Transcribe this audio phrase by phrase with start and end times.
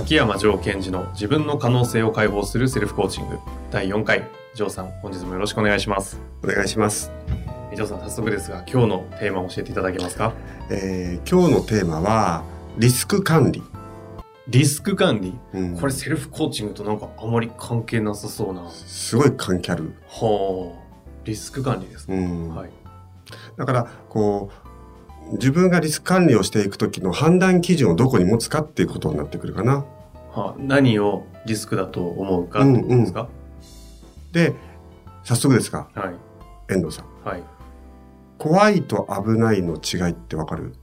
[0.00, 3.38] 秋山城賢治の自分の可能性を解放するセルフコーチング
[3.70, 4.30] 第4回。
[4.54, 6.18] 城さん、本日もよろしくお願いします。
[6.42, 7.12] お願いします。
[7.74, 10.32] 城さん、早速ですが、今日のテーマを教えていただけますか？
[10.70, 12.44] えー今日のテーマは、
[12.78, 13.62] リスク管理。
[14.48, 15.38] リスク管理？
[15.52, 18.62] うんこれセルフコーチングとなんかあまり関係なさそうな。
[18.62, 19.92] はすごい関係ある。
[20.08, 20.16] あ、
[21.24, 22.16] リスク管理ですね。
[22.16, 22.20] う
[22.52, 22.70] んはい。
[23.58, 24.69] だから、こう、
[25.32, 29.84] 自分がリスク管理をしていくときの判断基準をどこに持つかっていうことになってくるかな。
[30.32, 33.28] はあ、何をリスクだと思うかってことですか、
[34.32, 34.54] で、
[35.24, 36.14] 早速ですが、はい。
[36.72, 37.06] 遠藤さん。
[37.28, 37.42] はい。
[38.38, 40.74] 怖いと危ないの違いってわかる？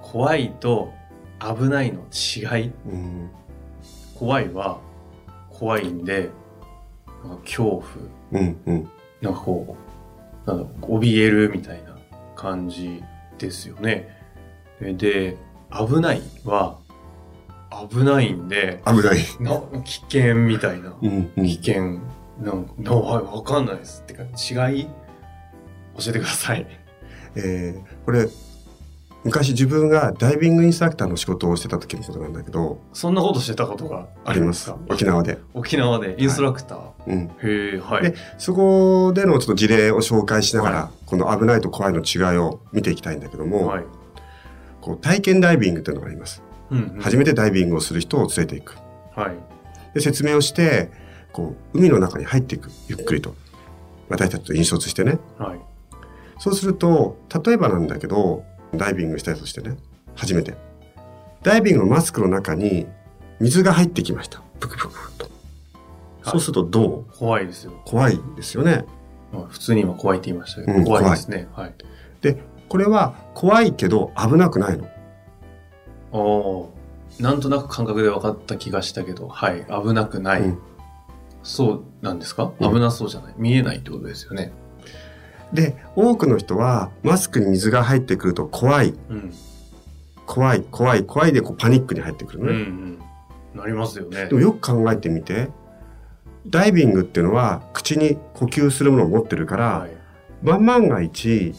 [0.00, 0.92] 怖いと
[1.40, 2.72] 危ないの違い？
[2.86, 3.30] うん。
[4.14, 4.80] 怖いは
[5.50, 6.30] 怖いんで、
[7.24, 7.84] なんか恐怖、
[8.32, 8.88] うん、うん。
[9.20, 9.76] なんかこ
[10.46, 11.96] う、なん怯えるみたいな
[12.36, 13.02] 感じ
[13.46, 14.16] ですよね。
[14.80, 15.36] えで、
[15.70, 16.78] 危ないは
[17.90, 19.18] 危ないんで、危ない。
[19.40, 20.94] な危険みたいな。
[21.00, 21.56] うん、うん危。
[21.56, 22.00] 険、
[22.40, 24.02] なんか、わかんないです。
[24.02, 24.84] ってか、違い？
[25.98, 26.66] 教えてください。
[27.36, 28.26] えーこれ、
[29.22, 34.72] 昔自分がダイビングインストラクターの仕事をしてた時のことなんだけど、そんなことしてたことがああります。
[34.88, 35.38] 沖縄で。
[35.52, 36.16] 沖縄で？
[36.18, 36.80] インストラクター？
[37.06, 37.24] うん。
[37.42, 38.02] へえ、はい。
[38.02, 43.84] でそこでのちょっと事例を紹介しながら、はこの危ないと怖いの違いを見ていきたいんだけども、はい。
[44.80, 46.42] こう体験ダイビングというのがあります。
[46.70, 47.00] うん、うん。
[47.00, 48.78] 初めてダイビングをする人を連れていく。
[49.14, 49.34] はい。
[49.92, 50.90] で説明をして、
[51.32, 52.70] こう海の中に入っていく。
[52.88, 53.34] ゆっくりと。
[54.08, 55.18] 私たちと引率してね。
[55.36, 55.60] はい。
[56.38, 58.44] そうすると、例えばなんだけど、
[58.74, 59.76] ダイビングしたいとしてね。
[60.14, 60.56] 初めて。
[61.42, 62.86] ダイビングのマスクの中に
[63.40, 64.42] 水が入ってきました。
[64.58, 65.30] ぷくぷくと。
[66.22, 67.18] そうするとどう？
[67.18, 67.72] 怖いですよ。
[67.84, 68.84] 怖いですよね。
[69.32, 71.48] まあ、普通に今怖いって言いましたけど、うん怖いですね。
[71.54, 71.74] はい。
[72.20, 72.36] で、
[72.68, 74.86] これは怖いけど危なくないの。
[76.12, 76.70] お
[77.18, 79.66] なんとなく感覚で分かった気がしたけど、はい。
[79.66, 80.42] 危なくない。
[80.42, 80.58] うん
[81.42, 82.52] そうなんですか？
[82.60, 83.34] うん危なそうじゃない。
[83.38, 84.52] 見えないってことですよね。
[85.52, 89.32] で、多くの人はマスクに水が入ってくると怖い、うん。
[90.26, 92.58] 怖い、怖い、怖いでこうパニックに入ってくるうん、うね。
[92.62, 92.98] ん。
[93.54, 94.34] なりますよねで。
[94.34, 95.48] もよく考えてみて、
[96.46, 99.90] ダイビングっていうのは口に呼吸するものを持ってるから、はい。
[100.42, 101.54] 万万が一、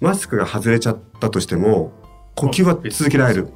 [0.00, 1.92] マスクが外れちゃったとしても、
[2.34, 3.48] 呼吸は続けられる。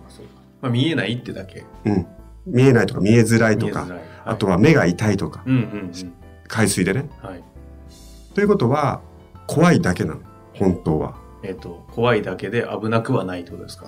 [0.63, 1.65] まあ、見えないってだけ。
[1.85, 2.07] うん。
[2.47, 5.93] 見えないとか見えづらいとか、見えづらいあとは目が痛いとか、うんうんうん。
[6.49, 7.09] 海水でね。
[7.21, 7.43] はい。
[8.35, 9.01] ということは、
[9.47, 10.21] 怖いだけなの？
[10.55, 11.15] 本当は。
[11.43, 13.87] えっ、と、怖いだけで危なくはないってことですか？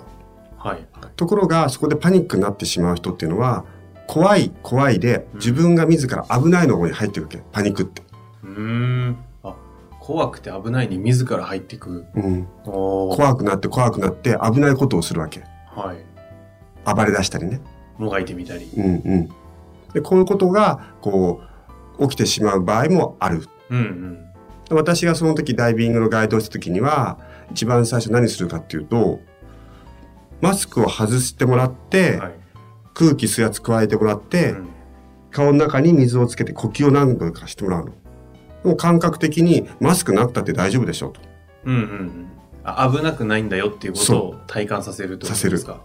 [0.57, 0.87] はい。
[1.17, 3.65] ところが、そこでパニックになってしまう人っていうのは、
[4.07, 7.43] 怖い、怖いで、自分が自ら危ないの方に入っていくわけ。
[7.53, 8.03] パニックって。
[8.43, 8.51] うー
[9.11, 9.17] ん。
[9.43, 9.55] あ、
[10.01, 12.07] 怖くて危ないに自ら入っていく。
[12.15, 12.47] うん。
[12.65, 15.45] 怖くなって怖くなって危ないことをするわけ。
[15.75, 16.95] はい。
[16.95, 17.61] 暴れ出したりね。
[17.99, 18.71] もがいてみたり。
[18.77, 19.29] うんうん。
[19.93, 21.41] で、こういうことが、こ
[21.99, 23.47] う、起きてしまう場合もある。
[23.71, 24.28] うんうん。
[24.71, 27.19] 私がその時ダイビングのガイドをした時には、
[27.51, 29.21] 一番最初何するかっていうと、
[30.41, 32.33] マスクを外してもらって、はい。
[32.95, 34.69] 空気水圧加えてもらって、うん
[35.31, 37.93] 顔の中に水をつけて呼吸を何度かしてもらうの。
[38.65, 41.21] もう感覚的にマスクなくたって大丈夫でしょうと。
[41.67, 42.27] うんうんうん。
[42.65, 45.83] あ危なくないんだよっていうことを体感させるってことですか？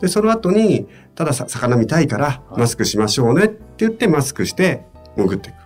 [0.00, 0.86] で、その後に、
[1.16, 4.84] たださ魚見たいからはいマスクしましょうねって言ってマスクして
[5.16, 5.56] 潜っていく。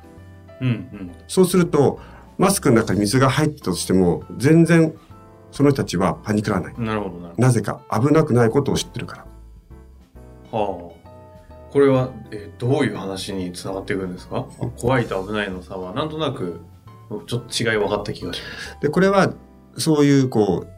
[0.63, 1.13] うんうん。
[1.29, 2.01] そうすると、
[2.39, 4.95] マスクの中に水が入ってたとしても、全然
[5.51, 6.75] その人たちはパニクらない。
[6.79, 9.27] なるほどななぜか危なくないことを知ってるから。
[10.53, 10.59] ど。
[10.59, 10.97] はあ。
[11.73, 14.47] これは、えーどういう話につながっていくんですか？
[14.79, 16.61] 怖いと危ないの差は、なんとなく、
[17.27, 18.41] ちょっと違い分かった気がし
[18.81, 19.33] で、これは
[19.77, 20.69] そういうこう、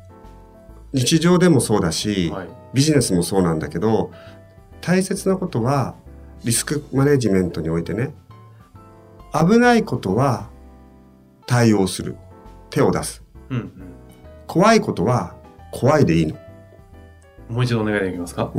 [0.92, 2.46] 日常でもそうだし、ます。
[2.46, 2.56] はい。
[2.74, 4.10] ビジネスもそうなんだけど、
[4.80, 5.94] 大切なことは、
[6.44, 8.14] リスクマネジメントにおいてね、
[9.32, 10.48] 危ないことは
[11.48, 12.14] 対応する。
[12.70, 13.24] 手を出す。
[13.50, 13.72] うんうん。
[14.46, 15.34] 怖いことは
[15.72, 16.36] 怖いでいいの。
[17.48, 18.52] もう一度お願いできますか、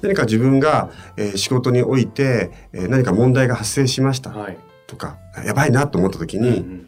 [0.00, 4.56] 何か自分が、えー仕事において、えー何か問題が発生しましたはい。
[4.86, 6.86] とか、やばいなと思った時に、うんうん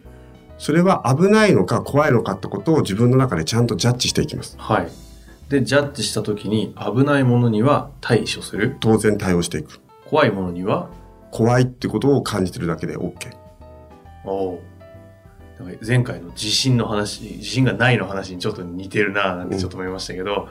[0.59, 4.55] それは危ないのか怖いのかってことを自分の中でちゃんとジャッジしていきます。
[4.59, 4.89] はい。
[5.49, 8.77] で、ジャッジした時に危ないものには対処する？
[8.79, 9.81] 当然対応していく。
[10.09, 10.89] 怖いものには、
[11.33, 13.13] 怖いってことを感じてるだけで OK。
[14.25, 14.63] おうなんか
[15.87, 20.49] 前回の地震の話、地震がないの話にちょっと似てるなぁなんてちょっと思いましたけど、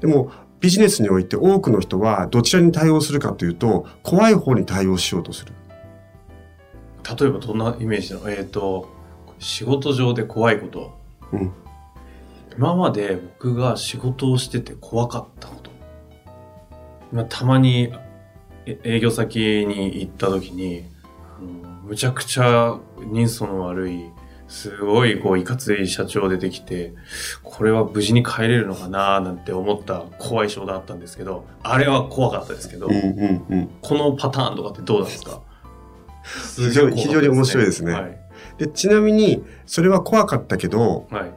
[0.00, 5.52] でも、ビジネスにおいて多くの人はどちらに対応するかというと、怖い方に対応しようとする。
[7.18, 8.30] 例えばどんなイメージなの？
[8.30, 8.88] えっ、と、
[9.38, 10.98] 仕事上で怖いこと。
[11.32, 11.52] うん。
[12.56, 15.70] 今まで僕が仕事をしてて怖かったこと。
[17.10, 17.92] まあ、たまに
[18.66, 20.84] え営業先に行った時に、
[21.84, 22.78] むちゃくちゃ
[23.10, 24.10] 人相の悪い、
[24.50, 26.92] すごいこういかつい社長出てきて、
[27.44, 33.70] これは無事に帰れるのかななんて思った怖い商談あったんですけど、あれは怖かったですけど、うんうんうん。
[33.80, 35.40] このパターンとかってどうなんですか？
[36.56, 38.18] 非常に非常に面白いですねはい。
[38.58, 41.32] で、ちなみに、それは怖かったけど、はい。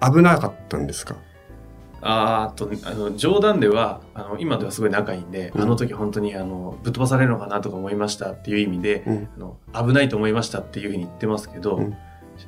[0.00, 1.16] 危なかったんですか？
[2.00, 9.28] あとあの冗談ではあの今ではすごい仲いいんで、うんあの時本当にあのぶっ飛ばされるのかなとか思いましたっていう意味で、うん。
[9.36, 9.56] あの
[9.88, 11.96] 危ないと思いましたっていうふうに言ってますけど、うん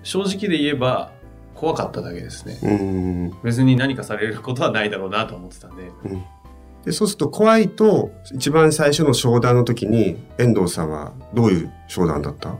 [0.03, 1.13] 正直で言えば
[1.55, 2.59] 怖かっただけですね。
[2.63, 3.43] うん。
[3.43, 5.91] 別に何かされることはないだろうなと思ってたんで。
[6.85, 12.55] で、そうすると怖いと、一番最初の商談の時に、遠藤さんはどういう商談だった？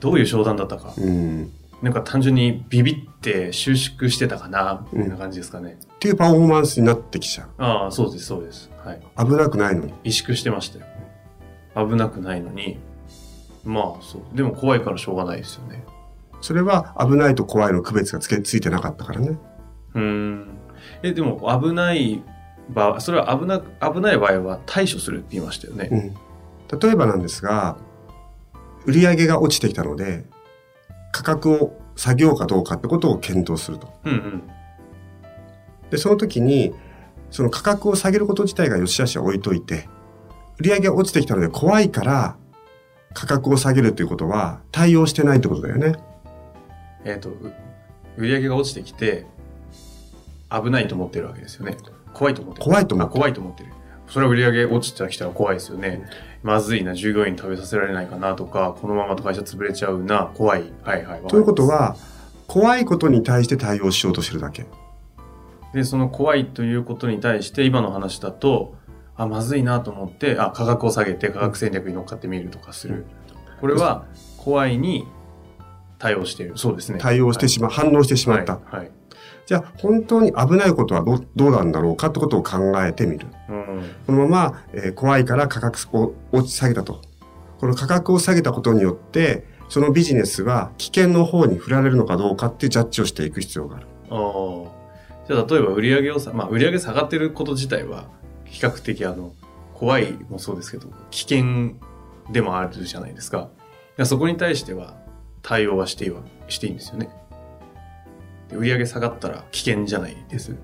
[0.00, 1.52] どういう商談だったか、うん。
[1.82, 7.48] なんか単純にビビって収縮してたかなみたいな感じですかね、っていうパフォーマンスになってきちゃう。
[7.58, 8.70] ああそうですそうです。
[8.84, 9.02] はい。
[9.18, 9.92] 危なくないのに。
[10.04, 10.86] 萎縮してましたよ。
[11.88, 12.78] 危なくないのに。
[13.64, 14.36] まあそう。
[14.36, 15.84] でも怖いからしょうがないですよね
[16.44, 19.38] それは危ないと怖いの区別がつけついてなかったからね。
[19.94, 20.58] うーん。
[21.02, 22.22] え、でも危ない
[22.68, 25.88] 場合、それは危な、危ない場合は対処するって言いましたよね。
[25.90, 26.78] うん。
[26.78, 27.78] 例えばなんですが、
[28.84, 30.26] 売り上げが落ちてきたので、
[31.12, 33.88] 価格を下げようかどうかってことを検討すると。
[34.04, 34.42] うんうん。
[35.88, 36.74] で、その時に、
[37.30, 39.88] その価格を下げること自体が良し悪しは置いといて、
[40.58, 42.36] 売り上げが落ちてきたので怖いから
[43.14, 45.94] 価格を下げるということは対応してないってことだよね。
[47.04, 47.52] えっ、と、う
[48.16, 49.26] 売り上げが落ちてきて、
[50.50, 51.76] 危ないと思ってるわけですよね。
[52.12, 52.64] 怖いと思ってる。
[52.64, 53.70] あ、怖いと思ってる怖いと思ってる。
[54.08, 56.04] それは売り上げ落ちてきたら怖いですよね。
[56.42, 60.72] まずいな、従業員に食べさせられないかなとか、このまま会社潰れちゃうな、怖い。
[60.82, 61.22] はいはい。
[61.26, 61.96] ということは、
[62.46, 64.66] 怖いことに対して対応しようとしてるだけ。
[65.72, 68.74] で、その怖いということに対して、今の話だと、
[69.16, 73.06] あ、まずいなと思って、あ、価格を下げて価格戦略に乗っかってみるとかする。
[73.60, 74.04] これは、
[74.36, 75.08] 怖いに
[76.04, 76.52] 対応している。
[76.58, 76.98] そうですね。
[77.00, 78.56] 対応してしま、反応してしまった。
[78.56, 78.76] はい。
[78.76, 78.90] はい。
[79.46, 83.26] じゃあ、本当に危ないことはどどうなんだろうかってことを考えてみる。
[83.48, 83.82] うん。
[84.06, 87.00] このまま、えー怖いから価格を落ち下げたと。
[87.58, 93.86] この価格を下げたことによって、そのビジネスは危険の方に振られるのかどうかっていうジャッジをしていく必要がある。
[94.10, 94.70] ああ。
[95.26, 98.08] じゃあ、例えば売り上げをさ、まあ、売り上げ下がってること自体は、
[98.44, 99.32] 比較的あの、
[99.72, 101.76] 怖いもそうですけど、危険
[102.30, 103.48] でもあるじゃないですか。
[104.04, 105.02] そこに対しては、
[105.44, 107.10] 対応はしていいわ、していいんですよね。
[108.48, 110.56] で売上下がったら危険じゃないです。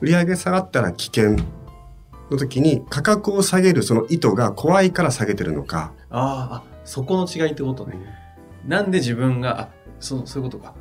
[0.00, 1.36] 売上下がったら危険
[2.30, 5.92] の時に価格を下げるその意図が怖いから下げてるのか。
[6.10, 7.96] ああ、そこの違いってことね。
[8.66, 9.68] なんで自分が、あ、
[10.00, 10.74] そ、そういうことか。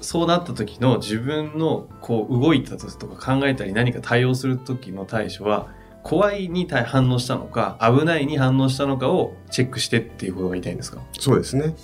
[0.00, 5.68] そうなった時の自分のこう動いたとか考えたり何か対応する時の対処は、
[6.02, 11.00] 怖いに対反応したのか、危ないに反応したのかをチェックしてっていうことが言いたいんですか？
[11.18, 11.74] そうですね。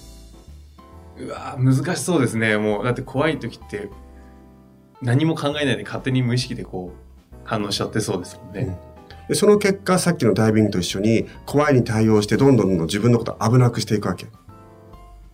[1.19, 2.57] うわー難しそうですね。
[2.57, 3.89] もう、だって怖い時って
[5.03, 8.79] 何も考えないで勝手に無意識でこう反応しちゃってそうですもんね。
[9.29, 14.27] でその結果、さっきのダイビングと一緒に怖いに対応してどんどんどんどん自分のことを危なくしていくわけ。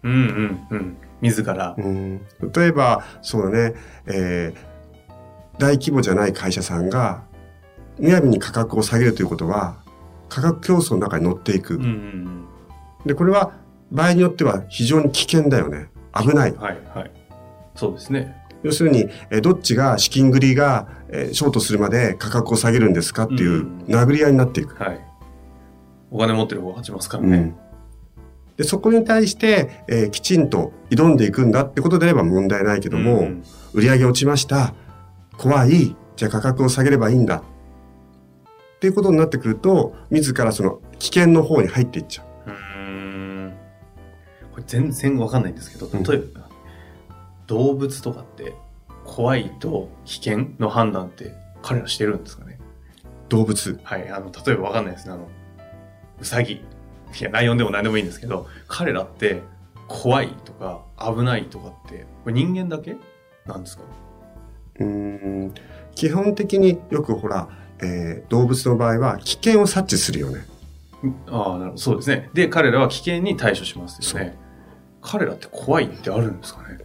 [0.03, 0.97] うんうんうん。
[1.21, 1.77] 自ら。
[1.79, 2.21] うん
[2.55, 3.75] 例えば、そうだね、
[4.07, 4.73] えー
[5.59, 7.25] 大規模じゃない会社さんが、
[7.99, 9.77] むやみに価格を下げるということは、
[10.29, 11.75] 価格競争の中に乗っていく。
[11.75, 12.45] うんうん
[13.05, 13.53] で、これは
[13.91, 15.89] 場合によっては非常に危険だよね。
[16.15, 16.59] 危ないうん。。
[16.59, 17.11] はいはい。
[17.75, 18.37] そうですね。
[18.63, 24.81] 要するに、えーどっちが資金繰りが、えーショートするまで価格を下げるんですかっていううん殴り合いになっていく。
[24.83, 25.01] はい。
[26.13, 27.37] お金持ってる方が勝ちますからね。
[27.37, 27.55] うん
[28.57, 33.43] で、そこに対して、えーきちんと挑んでいくんだってことであれば問題ないけども、うん
[33.75, 34.75] 売り上げ落ちました。
[35.39, 35.97] 怖い。
[36.15, 37.43] じゃあ価格を下げればいいんだ。
[38.83, 42.51] っていうことになってくると、自らその危険の方に入っていっちゃう。
[42.51, 42.55] うー
[43.47, 43.53] ん
[44.51, 46.49] これ全然わかんないんですけど、うん例えば、
[47.47, 48.55] 動物とかって
[49.05, 52.59] 怖いと危険の判断って彼らしてるんですかね？
[53.29, 53.79] 動物。
[53.85, 54.09] はい。
[54.09, 55.13] あの、例えばわかんないですね。
[55.13, 55.29] あの、
[56.21, 56.55] うさぎ。
[56.55, 56.61] い
[57.21, 59.43] や、ライオンでも何でもいいんですけど、彼らって
[59.87, 62.97] 怖いとか危ないとかって、これ人間だけ
[63.47, 63.85] なんですか？
[64.81, 65.55] うーん
[65.95, 67.49] 基本的によくほら、
[67.83, 70.47] えー動物の場合は危険を察知するよね。
[71.29, 71.79] ああ、なるほど。
[71.79, 72.31] そうですね。
[72.33, 74.39] で、彼らは危険に対処しますよね。
[75.01, 76.79] 彼らって怖いってあるんですかね？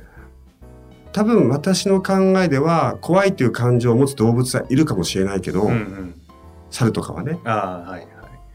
[1.13, 6.21] 多分私の考えでは怖いという感情を持つ動物はいるかもしれないけど、うんうん。
[6.69, 7.39] 猿とかはね。
[7.45, 8.07] ああ、はいはい。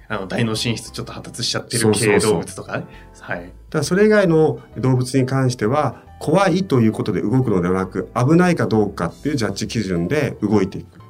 [0.09, 2.85] あの、大脳進出ちょっと発達しちゃってる系動物とかね。
[3.21, 3.53] はい。
[3.71, 11.01] ただそれ以外の動物に関しては怖いということで動くのではなく危ないかどうかっていうジャッジ基準で動いていく。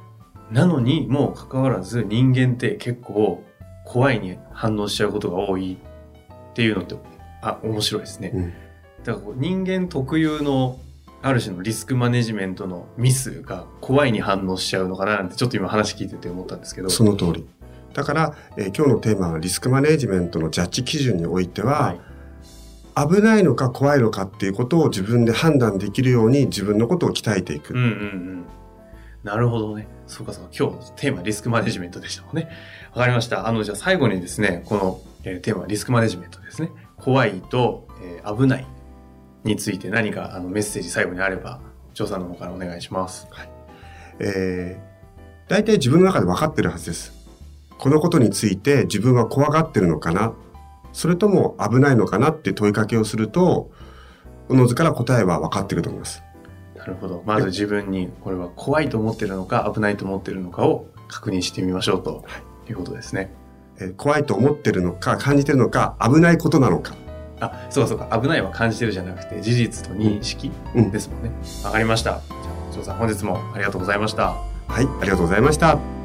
[0.53, 3.43] なのにもかかわらず人間って結構
[3.85, 5.77] 怖いに反応しちゃうことが多い
[6.51, 6.95] っていうのって、
[7.41, 8.31] あ、面白いですね。
[8.33, 8.53] うん
[9.03, 10.79] だから人間特有の
[11.21, 16.89] ある種のリスクマネジメントのミスが怖いに反応しちゃうのかななんてちょっと今話聞いてて思ったんですけど。
[16.89, 17.45] その通り。
[17.93, 21.95] だから、えー今日のテーマはリスクマネジメントのジャッジ基準においては、
[22.95, 27.73] 危ないのか怖いのかっていうことを自分で判断できるように自分のことを鍛えていく。
[27.73, 28.45] うんうんうん。
[29.23, 29.87] なるほどね。
[30.05, 30.49] そうかそうか。
[30.57, 32.49] 今日テーマリスクマネジメントでしたもんね。
[32.93, 33.47] わかりました。
[33.47, 36.71] あの、じゃあ最後にですね、この、えーテーマリスクマネジメントですね。
[36.97, 38.67] 怖いと、えー危ない
[39.43, 41.59] について何かあのメッセージ最後にあれば、
[41.93, 43.27] 張さんの方からお願いします。
[43.31, 43.49] はい
[44.19, 47.13] えー、大体自分の中で分かってるはずです。
[47.77, 50.33] このことについて自分は怖がってるのかな
[50.93, 53.71] それとも危ないのかなって問いかけをすると、
[54.49, 56.23] おのずから答えは分かってると思います。
[56.83, 57.23] なるほど。
[57.25, 62.25] まず自分にこれは怖いと思ってるのか危ないと思ってるのかを確認してみましょうと
[62.69, 63.31] いうことですね。
[63.79, 66.95] えー怖いと思ってるのか感じてるのか危ないことなのか。
[67.39, 68.19] あ、そうかそうか。
[68.19, 71.31] 危ないは感じてるじゃなくて事実と認識うんですもんね。
[71.63, 72.21] わかりました。
[72.29, 74.33] じゃあ、張さん本日もありがとうございました。
[74.67, 76.02] はい、ありがとうございました。